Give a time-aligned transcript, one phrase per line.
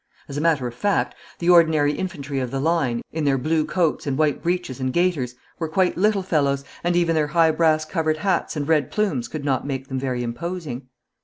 [0.27, 4.07] As a matter of fact, the ordinary infantry of the line, in their blue coats
[4.07, 8.17] and white breeches and gaiters, were quite little fellows, and even their high brass covered
[8.17, 10.87] hats and red plumes could not make them very imposing.